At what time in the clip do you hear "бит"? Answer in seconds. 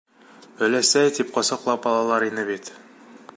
2.53-2.73